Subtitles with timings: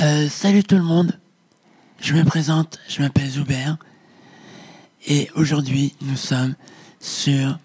[0.00, 1.12] Euh, salut tout le monde,
[2.00, 3.74] je me présente, je m'appelle Zuber
[5.06, 6.54] et aujourd'hui nous sommes
[7.00, 7.58] sur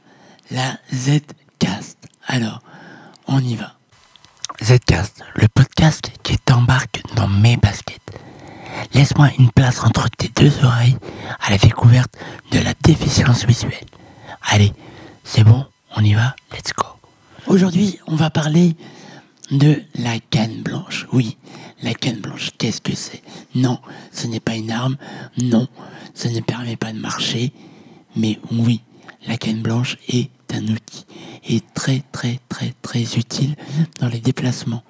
[0.52, 1.98] la Zcast.
[2.28, 2.62] Alors,
[3.28, 3.76] on y va.
[4.62, 8.20] Zcast, le podcast qui t'embarque dans mes baskets.
[8.94, 10.98] Laisse-moi une place entre tes deux oreilles
[11.40, 12.18] à la découverte
[12.52, 13.86] de la déficience visuelle.
[14.42, 14.74] Allez,
[15.24, 15.66] c'est bon,
[15.96, 16.86] on y va, let's go.
[17.48, 18.76] Aujourd'hui, on va parler
[19.52, 21.08] de la canne blanche.
[21.12, 21.38] Oui,
[21.82, 23.22] la canne blanche, qu'est-ce que c'est?
[23.54, 23.80] Non,
[24.12, 24.98] ce n'est pas une arme.
[25.38, 25.68] Non,
[26.14, 27.52] ça ne permet pas de marcher.
[28.16, 28.82] Mais oui,
[29.28, 31.06] la canne blanche est un outil
[31.48, 33.56] et très très très très utile
[34.00, 34.84] dans les déplacements.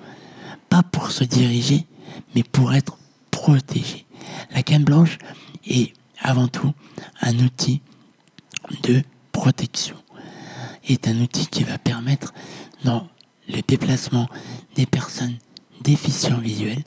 [0.70, 1.86] Pas pour se diriger,
[2.34, 2.98] mais pour être
[3.32, 4.06] protégé.
[4.54, 5.18] La canne blanche
[5.68, 6.74] est avant tout
[7.22, 7.82] un outil
[8.84, 9.96] de protection.
[10.88, 12.34] Est un outil qui va permettre
[12.84, 13.08] dans
[13.48, 14.28] le déplacement
[14.76, 15.36] des personnes
[15.82, 16.84] déficients visuels,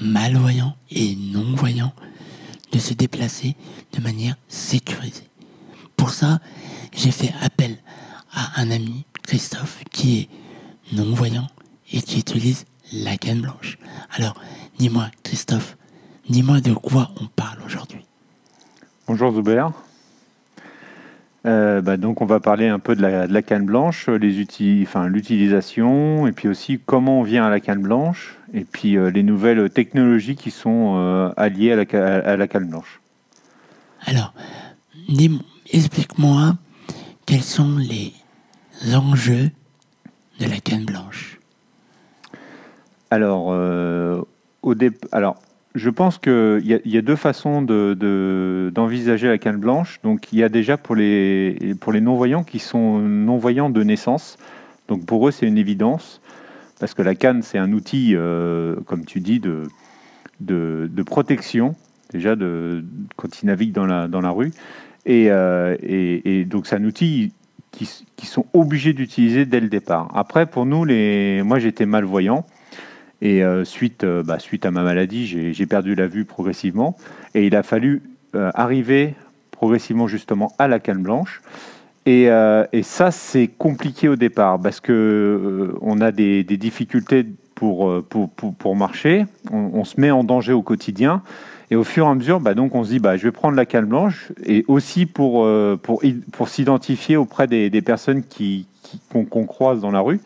[0.00, 1.92] malvoyants et non-voyants
[2.72, 3.56] de se déplacer
[3.92, 5.28] de manière sécurisée.
[5.96, 6.40] Pour ça,
[6.94, 7.76] j'ai fait appel
[8.32, 10.28] à un ami, Christophe, qui est
[10.92, 11.46] non-voyant
[11.92, 13.78] et qui utilise la canne blanche.
[14.12, 14.40] Alors,
[14.78, 15.76] dis-moi, Christophe,
[16.28, 18.04] dis-moi de quoi on parle aujourd'hui.
[19.06, 19.68] Bonjour Zuber.
[21.46, 24.44] Euh, bah, donc on va parler un peu de la, canne blanche, les
[24.82, 29.10] enfin, l'utilisation, et puis aussi comment on vient à la canne blanche, et puis euh,
[29.10, 33.00] les nouvelles technologies qui sont euh, alliées à la, à la, canne blanche.
[34.06, 34.34] Alors,
[35.72, 36.56] explique-moi
[37.26, 38.12] quels sont les
[38.94, 39.50] enjeux
[40.40, 41.38] de la canne blanche.
[43.10, 43.46] Alors,
[44.62, 44.74] au
[45.12, 45.36] alors
[45.76, 50.00] je pense qu'il y, a deux façons d'envisager de, la canne blanche.
[50.02, 54.38] Donc, il y a déjà pour les, non-voyants qui sont non-voyants de naissance.
[54.88, 56.22] Donc, pour eux, c'est une évidence.
[56.80, 61.76] Parce que la canne, c'est un outil, euh, comme tu dis, de, protection,
[62.10, 62.34] déjà
[63.16, 64.52] quand ils naviguent dans la, rue.
[65.04, 67.34] Et, euh, et, donc, c'est un outil
[67.70, 70.10] qui, qui sont obligés d'utiliser dès le départ.
[70.14, 70.86] Après, pour nous,
[71.44, 72.46] moi, j'étais malvoyant.
[73.22, 76.96] Et euh, suite, euh, bah, suite à ma maladie, j'ai perdu la vue progressivement.
[77.34, 78.02] Et il a fallu
[78.34, 79.14] euh, arriver
[79.50, 81.40] progressivement justement à la canne blanche.
[82.08, 82.28] Et,
[82.72, 87.26] et ça, c'est compliqué au départ parce que on a des, des difficultés
[87.56, 89.26] pour, pour, pour, marcher.
[89.50, 91.22] On, se met en danger au quotidien.
[91.72, 93.56] Et au fur et à mesure, bah, donc on se dit, bah, je vais prendre
[93.56, 95.48] la canne blanche et aussi pour,
[95.82, 98.68] pour, pour s'identifier auprès des, des personnes qui,
[99.10, 100.20] qu'on croise dans la rue.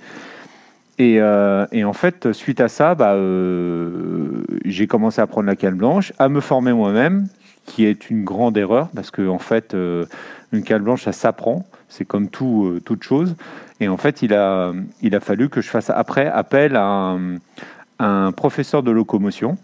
[1.00, 5.76] Euh, et, en fait, suite à ça, bah, euh, j'ai commencé à prendre la canne
[5.76, 7.28] blanche, à me former moi-même,
[7.66, 10.04] qui est une grande erreur, parce que en fait, euh,
[10.52, 13.36] une canne blanche, ça s'apprend, c'est comme tout, toute chose.
[13.80, 14.72] Et en fait, il a,
[15.20, 17.16] fallu que je fasse après appel à
[17.98, 19.56] un, professeur de locomotion,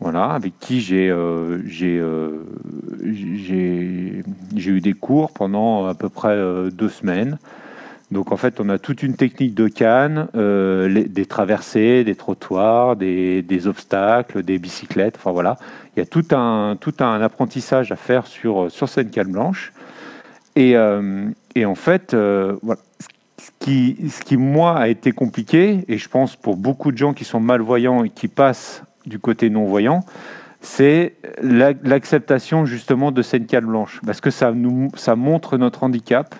[0.00, 1.08] voilà, avec qui j'ai
[4.56, 6.36] eu des cours pendant à peu près
[6.72, 7.38] deux semaines.
[8.12, 12.94] Donc en fait, on a toute une technique de canne, euh, des traversées, des trottoirs,
[12.94, 15.16] des, obstacles, des bicyclettes.
[15.16, 15.56] Enfin voilà,
[15.96, 19.72] il y a tout un, tout un apprentissage à faire sur, sur cette canne blanche.
[20.56, 21.30] Et, euh,
[21.64, 22.56] en fait, euh,
[23.38, 27.14] ce, qui, ce qui, moi, a été compliqué, et je pense pour beaucoup de gens
[27.14, 30.04] qui sont malvoyants et qui passent du côté non-voyant,
[30.60, 34.00] c'est l'acceptation justement de cette canne blanche.
[34.04, 36.34] Parce que ça, nous, ça montre notre handicap.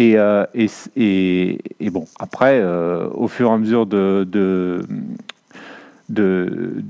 [0.00, 4.82] Euh, et, et, et, bon, après, euh, au fur et à mesure de, de,
[6.08, 6.82] de,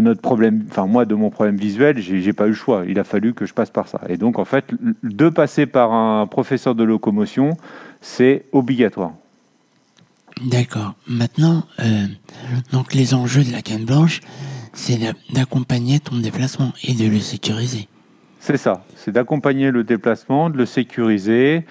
[0.00, 2.84] notre problème, enfin moi, de mon problème visuel, j'ai pas eu le choix.
[2.88, 4.00] Il a fallu que je passe par ça.
[4.08, 4.66] Et donc, en fait,
[5.02, 7.56] de passer par un professeur de locomotion,
[8.00, 9.12] c'est obligatoire.
[10.40, 10.94] D'accord.
[11.06, 12.06] Maintenant, euh,
[12.72, 14.20] donc les enjeux de la canne blanche,
[14.72, 14.98] c'est
[15.34, 17.88] d'accompagner ton déplacement et de le sécuriser.
[18.44, 21.64] C'est ça, c'est d'accompagner le déplacement, de le sécuriser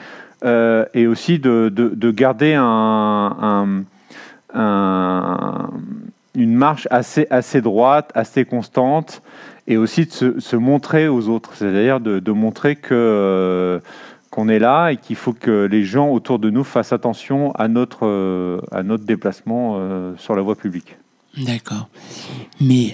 [0.45, 3.83] euh, et aussi de, garder un,
[6.33, 9.21] une marche assez, assez droite, assez constante
[9.67, 13.81] et aussi de se, montrer aux autres, c'est-à-dire de, montrer euh,
[14.29, 17.67] qu'on est là et qu'il faut que les gens autour de nous fassent attention à
[17.67, 19.77] notre, euh, à notre déplacement
[20.15, 20.95] sur la voie publique.
[21.37, 21.89] D'accord.
[22.59, 22.93] Mais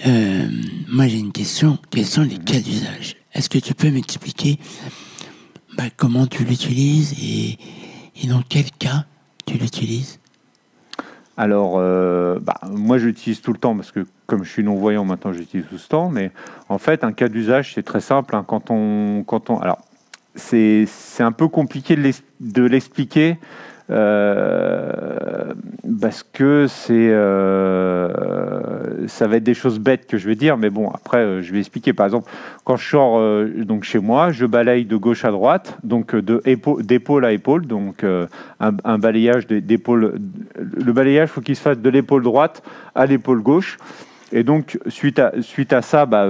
[0.88, 1.78] moi j'ai une question.
[1.90, 3.18] Quels sont les cas d'usage?
[3.34, 4.58] Est-ce que tu peux m'expliquer
[5.78, 7.58] bah, comment tu l'utilises et,
[8.28, 9.06] dans quel cas
[9.46, 10.20] tu l'utilises?
[11.38, 15.34] Alors, euh, bah, moi, j'utilise tout le temps parce que comme je suis non-voyant maintenant,
[15.34, 16.10] j'utilise tout le temps.
[16.10, 16.32] Mais
[16.68, 18.36] en fait, un cas d'usage, c'est très simple.
[18.36, 18.44] Hein.
[18.46, 19.78] quand on, quand on, alors,
[20.34, 20.88] c'est
[21.20, 23.38] un peu compliqué de l'expliquer
[23.90, 25.54] Euh,
[26.02, 30.70] parce que c'est, euh, ça va être des choses bêtes que je vais dire, mais
[30.70, 31.94] bon, après, euh, je vais expliquer.
[31.94, 32.30] Par exemple,
[32.66, 37.32] quand je sors donc chez moi, je balaye de gauche à droite, donc d'épaule à
[37.32, 38.04] épaule, donc
[38.60, 40.20] un, balayage d'épaule.
[40.56, 42.62] Le balayage, faut qu'il se fasse de l'épaule droite
[42.94, 43.78] à l'épaule gauche.
[44.34, 46.28] Et donc, suite à, suite à ça, bah,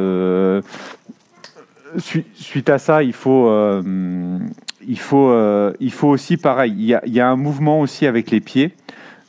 [1.98, 3.48] suite à ça, il faut,
[4.88, 8.40] il faut, euh, il faut aussi, pareil, il y, a, un mouvement aussi avec les
[8.40, 8.74] pieds.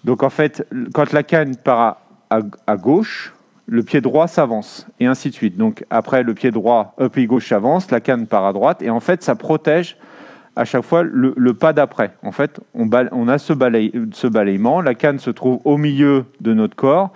[0.05, 1.99] Donc en fait, quand la canne part
[2.31, 3.35] à, gauche,
[3.67, 5.57] le pied droit s'avance, et ainsi de suite.
[5.57, 8.91] Donc après, le pied droit, le pied gauche s'avance, la canne part à droite, et
[8.91, 9.97] en fait, ça protège
[10.57, 12.13] à chaque fois le, pas d'après.
[12.23, 12.89] En fait, on,
[13.29, 13.53] a ce,
[14.13, 17.13] ce balayement, la canne se trouve au milieu de notre corps,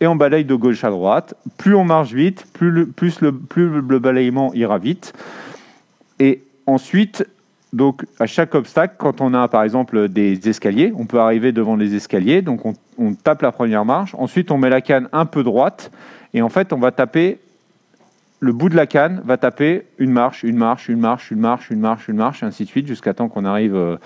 [0.00, 1.34] et on balaye de gauche à droite.
[1.56, 5.12] Plus on marche vite, plus le, plus le, balayement ira vite.
[6.18, 7.26] Et ensuite,
[7.72, 11.76] donc, à chaque obstacle, quand on a par exemple des escaliers, on peut arriver devant
[11.76, 15.42] les escaliers, donc on, tape la première marche, ensuite on met la canne un peu
[15.42, 15.90] droite,
[16.34, 17.38] et en fait on va taper,
[18.38, 21.70] le bout de la canne va taper une marche, une marche, une marche, une marche,
[21.70, 23.96] une marche, une marche, ainsi de suite, jusqu'à temps qu'on arrive euh,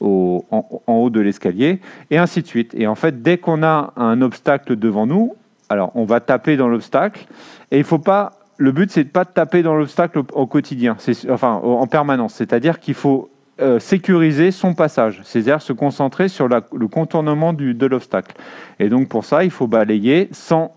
[0.00, 1.80] en, haut de l'escalier,
[2.10, 2.74] et ainsi de suite.
[2.74, 5.34] Et en fait, dès qu'on a un obstacle devant nous,
[5.68, 7.26] alors on va taper dans l'obstacle,
[7.70, 10.96] et il faut pas le but, c'est de pas taper dans l'obstacle au, quotidien,
[11.28, 12.34] enfin en permanence.
[12.34, 13.30] C'est-à-dire qu'il faut
[13.60, 18.34] euh, sécuriser son passage, c'est-à-dire se concentrer sur le contournement de l'obstacle.
[18.80, 20.72] Et donc pour ça, il faut balayer sans,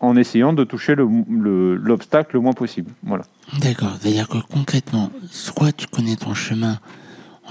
[0.00, 2.92] en essayant de toucher l'obstacle le, le, moins possible.
[3.02, 3.24] Voilà.
[3.60, 3.96] D'accord.
[4.00, 6.78] C'est-à-dire que concrètement, soit tu connais ton chemin,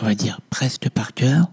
[0.01, 1.48] on va dire presque par cœur,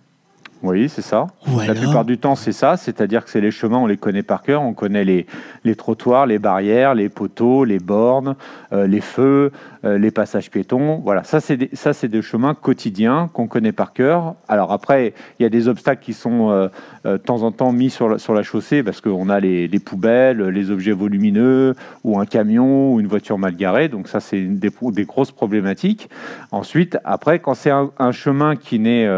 [0.66, 1.26] oui, c'est ça.
[1.66, 2.76] la plupart du temps, c'est ça.
[2.76, 4.62] C'est-à-dire que c'est les chemins, on les connaît par cœur.
[4.62, 5.26] On connaît les,
[5.64, 8.36] les trottoirs, les barrières, les poteaux, les bornes,
[8.72, 9.52] euh, les feux,
[9.84, 11.00] euh, les passages piétons.
[11.04, 14.34] Voilà, ça, c'est des, ça, c'est des chemins quotidiens qu'on connaît par cœur.
[14.48, 16.68] Alors après, il y a des obstacles qui sont euh,
[17.04, 19.78] de temps en temps mis sur la, sur la chaussée parce qu'on a les, les,
[19.78, 21.74] poubelles, les objets volumineux,
[22.04, 23.88] ou un camion, ou une voiture mal garée.
[23.88, 26.08] Donc ça, c'est des, des grosses problématiques.
[26.50, 29.08] Ensuite, après, quand c'est un, un chemin qui n'est,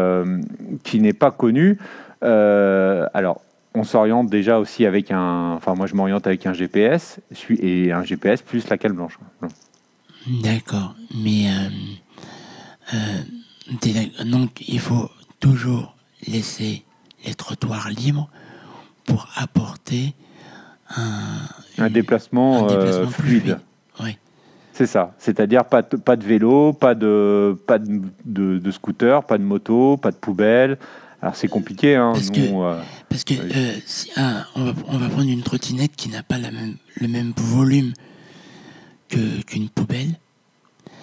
[0.83, 1.79] qui n'est pas connu.
[2.23, 3.41] Euh, alors,
[3.73, 5.53] on s'oriente déjà aussi avec un.
[5.53, 7.19] Enfin, moi, je m'oriente avec un GPS
[7.49, 9.17] et un GPS plus la cale blanche.
[10.43, 15.09] D'accord, mais euh, euh, donc il faut
[15.39, 15.95] toujours
[16.27, 16.83] laisser
[17.25, 18.29] les trottoirs libres
[19.05, 20.13] pour apporter
[20.95, 22.67] un, un déplacement,
[23.07, 23.59] fluide.
[24.01, 24.17] Oui.
[24.73, 25.13] C'est ça.
[25.17, 29.43] C'est-à-dire pas de, pas de vélo, pas de, pas de, de, de, scooter, pas de
[29.43, 30.77] moto, pas de poubelle,
[31.21, 31.95] alors c'est compliqué.
[31.95, 34.09] Hein, parce que, euh, parce que euh, si,
[34.55, 37.93] on, va, on, va, prendre une trottinette qui n'a pas la même, le même volume
[39.09, 40.17] que, qu'une poubelle.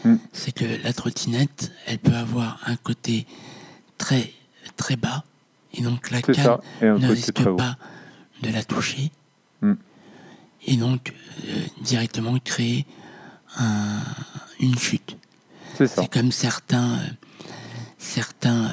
[0.05, 0.17] Hmm.
[0.33, 3.27] C'est que la trottinette, elle peut avoir un côté
[3.99, 4.33] très,
[4.77, 5.25] très bas.
[5.75, 7.77] Et donc la canne ne risque pas
[8.43, 9.11] de la toucher.
[9.61, 9.75] Hmm.
[10.67, 11.13] Et donc
[11.47, 11.53] euh,
[11.83, 12.87] directement créer
[13.59, 14.01] un,
[14.61, 15.17] une chute.
[15.75, 17.01] C'est, c'est comme certains,
[17.99, 18.71] certains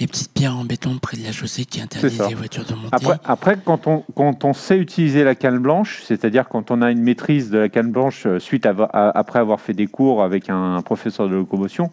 [0.00, 2.88] les petites pierres en béton près de la chaussée qui interdisent les voitures de monter.
[2.90, 6.90] Après, après quand, on, quand on sait utiliser la canne blanche, c'est-à-dire quand on a
[6.90, 10.50] une maîtrise de la canne blanche euh, suite à, après avoir fait des cours avec
[10.50, 11.90] un, professeur de locomotion,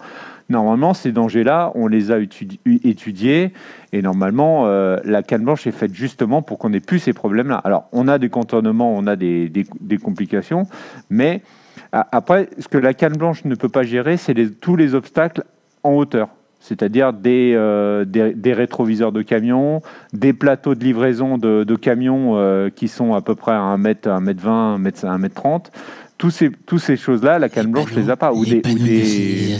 [0.49, 2.17] normalement ces dangers-là, on les a
[2.65, 3.53] étudiés
[3.93, 7.61] et normalement euh, la canne blanche est faite justement pour qu'on n'ait plus ces problèmes-là.
[7.63, 10.63] Alors on a des contournements, on a des, des, des complications,
[11.11, 11.43] mais
[11.91, 15.43] après ce que la canne blanche ne peut pas gérer, c'est tous les obstacles
[15.83, 16.29] en hauteur
[16.61, 19.81] c'est-à-dire euh, des, des, rétroviseurs de camions,
[20.13, 24.07] des plateaux de livraison de, camions euh, qui sont à peu près à 1 mètre,
[24.07, 25.71] 1 mètre 20, 1 mètre, 1 mètre 30.
[26.19, 28.31] Tous ces, tous ces choses-là, la canne blanche ne les a pas.
[28.31, 29.57] Ou des, panneaux ou des,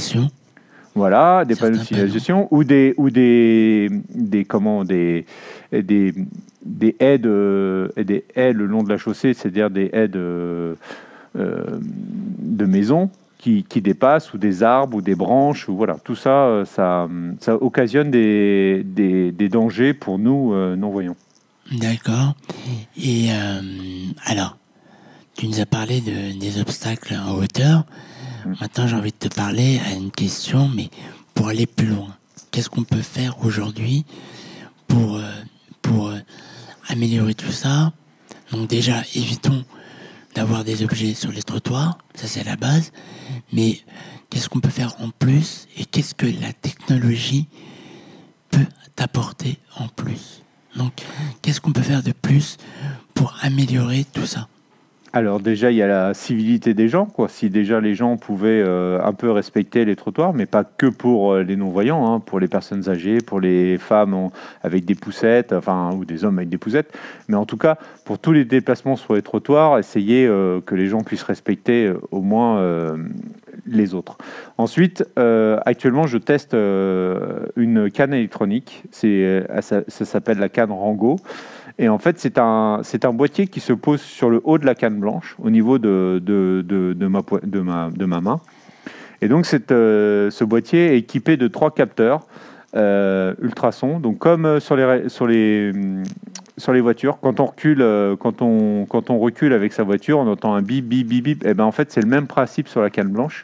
[0.94, 5.26] Voilà, des panneaux de signalisation ou des ou des des comment des
[5.72, 6.14] des
[6.64, 7.28] des aides
[7.98, 10.76] des haies le long de la chaussée, c'est-à-dire des aides euh,
[11.36, 13.10] de maison
[13.42, 17.08] qui, dépassent, ou des arbres, ou des branches, ou voilà, tout ça, euh, ça,
[17.40, 21.16] ça occasionne des, des, dangers pour nous euh, non-voyants.
[21.72, 22.36] D'accord.
[22.98, 23.62] Et euh,
[24.26, 24.58] alors,
[25.36, 27.86] tu nous as parlé de, des obstacles en hauteur.
[28.46, 28.54] Mm.
[28.62, 30.90] Maintenant, j'ai envie de te parler à une question, mais
[31.34, 32.16] pour aller plus loin.
[32.52, 34.06] Qu'est-ce qu'on peut faire aujourd'hui
[34.88, 35.20] pour,
[35.82, 36.12] pour
[36.90, 37.94] améliorer tout ça?
[38.52, 39.64] Donc déjà, évitons
[40.36, 42.92] d'avoir des objets sur les trottoirs, ça c'est la base,
[43.52, 43.82] mais
[44.30, 47.48] qu'est-ce qu'on peut faire en plus et qu'est-ce que la technologie
[48.50, 50.44] peut t'apporter en plus?
[50.76, 50.94] Donc,
[51.42, 52.58] qu'est-ce qu'on peut faire de plus
[53.14, 54.48] pour améliorer tout ça?
[55.14, 57.28] Alors déjà, il y a la civilité des gens, quoi.
[57.28, 61.34] Si déjà les gens pouvaient euh, un peu respecter les trottoirs, mais pas que pour
[61.34, 64.30] euh, les non-voyants, hein, pour les personnes âgées, pour les femmes
[64.64, 68.20] avec des poussettes, enfin ou des hommes avec des poussettes, mais en tout cas pour
[68.20, 72.62] tous les déplacements sur les trottoirs, essayer euh, que les gens puissent respecter au moins
[73.66, 74.18] les autres.
[74.58, 75.04] Ensuite,
[75.66, 78.84] actuellement, je teste une canne électronique.
[78.92, 81.18] Ça, ça s'appelle la canne Rango.
[81.80, 84.76] Et en fait, c'est un, un boîtier qui se pose sur le haut de la
[84.76, 87.08] canne blanche, au niveau de, de, de, de,
[88.06, 88.40] ma, main.
[89.22, 92.28] Et donc, euh, ce boîtier est équipé de trois capteurs
[92.76, 94.00] euh, ultrasons.
[94.00, 95.72] Donc, comme euh, sur les, sur les,
[96.58, 97.86] sur les voitures, quand on, recule,
[98.20, 101.46] quand, on, quand on recule avec sa voiture, on entend un bip, bip, bip, bip.
[101.46, 103.44] Et ben, en fait, c'est le même principe sur la canne blanche.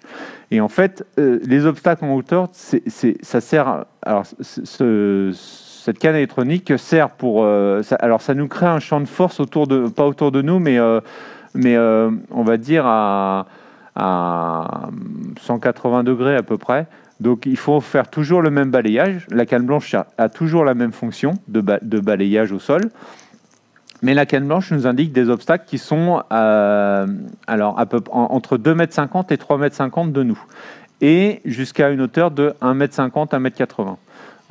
[0.51, 3.85] Et en fait, les obstacles en hauteur, ça sert.
[4.01, 5.33] Alors, ce,
[5.87, 7.45] cette canne électronique sert pour.
[7.45, 10.59] Euh, alors, ça nous crée un champ de force autour de, pas autour de nous,
[10.59, 10.99] mais, euh,
[11.53, 13.47] mais euh, on va dire à,
[13.95, 14.89] à
[15.39, 16.87] 180 degrés à peu près.
[17.21, 19.27] Donc, il faut faire toujours le même balayage.
[19.29, 22.81] La canne blanche a toujours la même fonction de, de balayage au sol.
[24.01, 28.73] Mais la canne blanche nous indique des obstacles qui sont alors, à peu, entre 2,50
[28.73, 30.39] m et 3,50 m de nous.
[30.99, 33.95] Et jusqu'à une hauteur de 1,50 m, 1,80 m.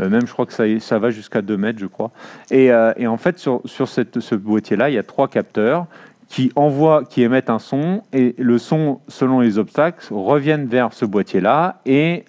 [0.01, 2.11] Euh, même, je crois que ça, va jusqu'à 2 mètres, je crois.
[2.51, 5.87] Et, euh, en fait, sur, ce boîtier-là, il y a trois capteurs
[6.29, 11.05] qui envoient, qui émettent un son, et le son, selon les obstacles, reviennent vers ce
[11.05, 12.25] boîtier-là et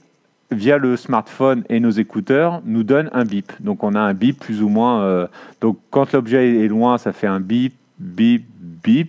[0.52, 3.52] via le smartphone et nos écouteurs, nous donne un bip.
[3.60, 5.02] Donc on a un bip plus ou moins.
[5.02, 5.28] Euh,
[5.62, 8.46] donc quand l'objet est loin, ça fait un bip, bip,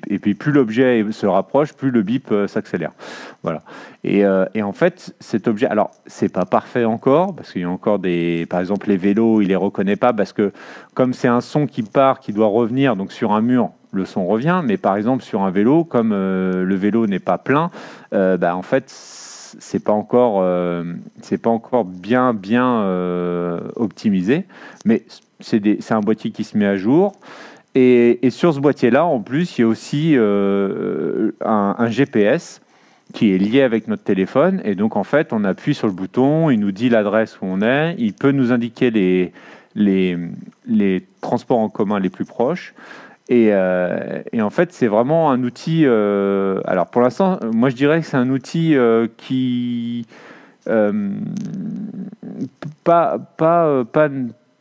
[0.08, 2.92] et puis plus l'objet se rapproche, plus le bip euh, s'accélère.
[3.42, 3.62] Voilà.
[4.04, 7.64] Et, euh, et, en fait, cet objet, alors c'est pas parfait encore, parce qu'il y
[7.64, 10.52] a encore des, par exemple les vélos, il les reconnaît pas, parce que
[10.94, 14.26] comme c'est un son qui part, qui doit revenir, donc sur un mur, le son
[14.26, 17.70] revient, mais par exemple sur un vélo, comme euh, le vélo n'est pas plein,
[18.12, 20.44] bah, en fait c'est pas encore
[21.22, 22.86] c'est pas encore bien bien
[23.76, 24.44] optimisé
[24.84, 25.04] mais
[25.40, 27.14] c'est un boîtier qui se met à jour
[27.78, 32.60] et, sur ce boîtier-là, en plus, il y a aussi euh, un, GPS
[33.12, 34.60] qui est lié avec notre téléphone.
[34.64, 37.62] Et donc, en fait, on appuie sur le bouton, il nous dit l'adresse où on
[37.62, 38.90] est, il peut nous indiquer
[39.74, 42.74] les, transports en commun les plus proches.
[43.28, 45.82] Et, euh, en fait, c'est vraiment un outil.
[45.84, 48.76] Euh, alors, pour l'instant, moi, je dirais que c'est un outil
[49.18, 50.04] qui.
[52.84, 54.08] pas, pas, pas,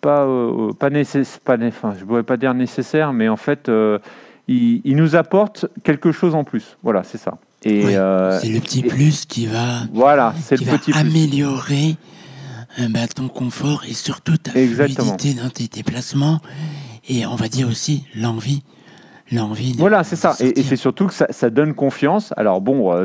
[0.08, 3.68] pas, euh, pas nécessaire, pas, enfin, je ne pourrais pas dire nécessaire, mais en fait,
[3.68, 4.00] euh,
[4.48, 6.78] il, nous apporte quelque chose en plus.
[6.82, 7.38] Voilà, c'est ça.
[7.66, 11.98] Et euh, c'est le petit plus qui va, voilà, c'est le petit améliorer
[12.90, 16.40] bah, ton confort et surtout ta fluidité dans tes déplacements
[17.10, 18.64] et on va dire aussi l'envie
[19.30, 19.76] l'envie.
[19.78, 20.38] Voilà, c'est ça.
[20.40, 22.34] Et, c'est surtout que ça, ça, donne confiance.
[22.38, 22.96] Alors bon,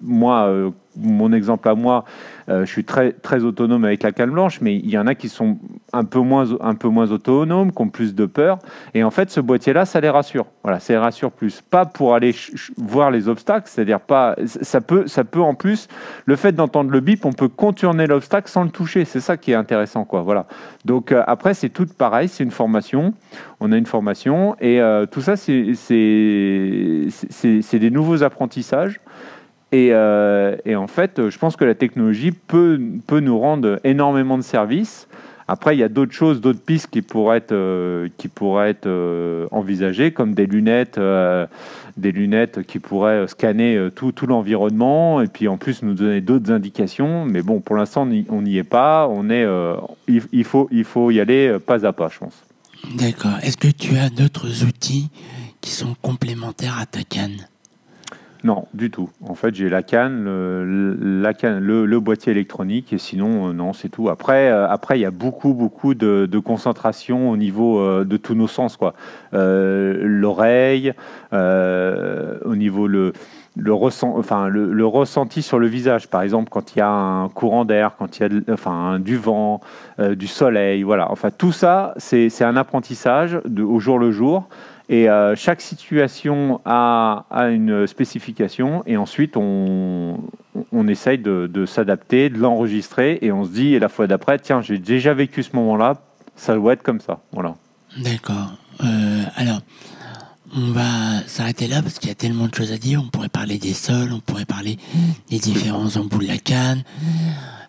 [0.00, 2.04] moi, mon exemple à moi,
[2.48, 5.14] euh, je suis très, très autonome avec la canne blanche, mais il y en a
[5.14, 5.58] qui sont
[5.92, 8.58] un peu, moins, un peu moins autonomes, qui ont plus de peur.
[8.94, 10.46] Et en fait, ce boîtier-là, ça les rassure.
[10.62, 11.60] Voilà, ça les rassure plus.
[11.60, 12.34] Pas pour aller
[12.76, 14.36] voir les obstacles, c'est-à-dire pas.
[14.44, 15.88] Ça peut, ça peut en plus,
[16.26, 19.04] le fait d'entendre le bip, on peut contourner l'obstacle sans le toucher.
[19.04, 20.22] C'est ça qui est intéressant, quoi.
[20.22, 20.46] Voilà.
[20.84, 23.14] Donc euh, après, c'est tout pareil, c'est une formation.
[23.60, 25.52] On a une formation et euh, tout ça, c'est
[27.78, 29.00] des nouveaux apprentissages.
[29.74, 34.42] Euh, et, en fait, je pense que la technologie peut, peut nous rendre énormément de
[34.42, 35.08] services.
[35.48, 38.86] Après, il y a d'autres choses, d'autres pistes qui pourraient être, euh, qui pourraient être
[38.86, 41.00] euh, envisagées, comme des lunettes,
[41.96, 46.50] des lunettes qui pourraient scanner tout, tout l'environnement et puis en plus nous donner d'autres
[46.50, 47.24] indications.
[47.24, 49.08] Mais bon, pour l'instant, on n'y est pas.
[49.10, 49.46] On est,
[50.08, 52.44] il, faut, il faut y aller pas à pas, je pense.
[52.96, 53.38] D'accord.
[53.42, 55.10] Est-ce que tu as d'autres outils
[55.60, 57.46] qui sont complémentaires à ta canne?
[58.44, 59.08] Non, du tout.
[59.28, 64.08] En fait, j'ai la canne, le, boîtier électronique, et sinon, euh, non, c'est tout.
[64.08, 68.34] Après, euh, après, il y a beaucoup, beaucoup de, concentration au niveau euh, de tous
[68.34, 68.94] nos sens, quoi.
[69.32, 70.92] L'oreille,
[71.32, 73.12] au niveau le
[73.68, 77.64] ressent, enfin, le, ressenti sur le visage, par exemple, quand il y a un courant
[77.64, 79.60] d'air, quand il y a enfin, du vent,
[80.00, 81.12] du soleil, voilà.
[81.12, 84.48] Enfin, tout ça, c'est un apprentissage au jour le jour.
[84.88, 90.18] Et euh, chaque situation a, une spécification et ensuite on,
[90.72, 94.62] on essaye de, s'adapter, de l'enregistrer et on se dit, et la fois d'après, tiens,
[94.62, 96.02] j'ai déjà vécu ce moment-là,
[96.36, 97.20] ça doit être comme ça.
[97.32, 97.54] Voilà.
[97.98, 98.52] D'accord.
[98.82, 99.60] Euh, alors,
[100.54, 103.02] on va s'arrêter là parce qu'il y a tellement de choses à dire.
[103.02, 104.78] On pourrait parler des sols, on pourrait parler
[105.30, 106.82] des différents embouts de la canne.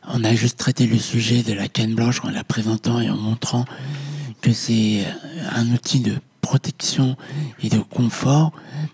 [0.07, 3.15] On a juste traité le sujet de la canne blanche en la présentant et en
[3.15, 3.63] montrant
[4.41, 5.05] que c'est
[5.55, 6.13] un outil de
[6.43, 7.15] protection
[7.63, 8.51] et de confort,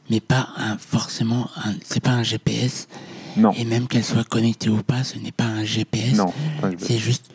[0.09, 2.87] mais pas un, forcément, un, c'est pas un GPS.
[3.35, 3.51] Non.
[3.53, 6.13] Et même qu'elle soit connectée ou pas, ce n'est pas un GPS.
[6.13, 6.31] Non,
[6.77, 7.29] C'est juste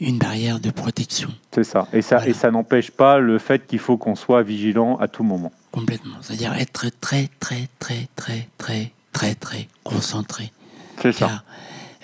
[0.00, 1.30] une barrière de protection.
[1.54, 1.86] c'est ça.
[1.92, 2.30] Et ça, Voilà.
[2.30, 5.52] et ça n'empêche pas le fait qu'il faut qu'on soit vigilant à tout moment.
[5.70, 6.16] Complètement.
[6.20, 10.52] C'est-à-dire être très, très, très, très, très, très, très concentré.
[11.00, 11.26] C'est ça.
[11.28, 11.44] Car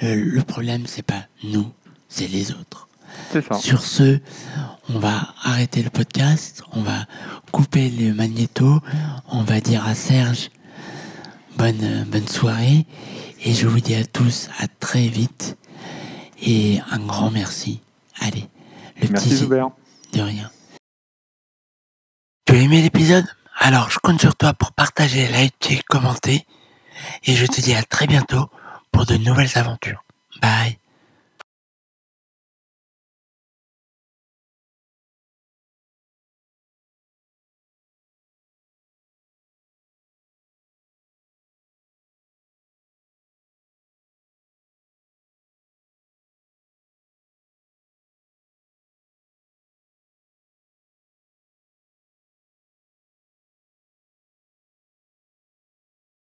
[0.04, 1.66] euh, le problème, c'est pas nous,
[2.08, 2.87] c'est les autres.
[3.32, 3.58] Ça.
[3.58, 4.20] Sur ce,
[4.88, 7.06] on va arrêter le podcast, on va
[7.52, 8.80] couper le magnéto,
[9.28, 10.50] on va dire à Serge
[11.58, 12.86] bonne, bonne soirée
[13.42, 15.58] et je vous dis à tous à très vite
[16.40, 17.80] et un grand merci.
[18.20, 18.48] Allez,
[19.02, 20.50] le Merci petit de rien.
[22.46, 23.26] Tu as aimé l'épisode?
[23.58, 26.46] Alors je compte sur toi pour partager, liker, commenter
[27.24, 28.48] et je te dis à très bientôt
[28.92, 30.04] pour de nouvelles aventures.
[30.40, 30.78] Bye